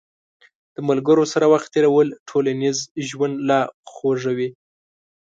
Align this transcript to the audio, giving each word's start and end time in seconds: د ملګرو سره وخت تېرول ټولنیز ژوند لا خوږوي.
د 0.75 0.77
ملګرو 0.89 1.23
سره 1.33 1.45
وخت 1.53 1.67
تېرول 1.75 2.07
ټولنیز 2.29 2.77
ژوند 3.07 3.35
لا 3.49 3.59
خوږوي. 3.91 4.49